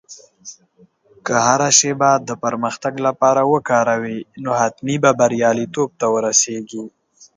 [1.25, 6.83] که هره شېبه د پرمختګ لپاره وکاروې، نو حتمي به بریالیتوب ته ورسېږې.